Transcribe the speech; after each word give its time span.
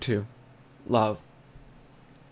LOVE. 0.87 1.19
I. 1.19 2.17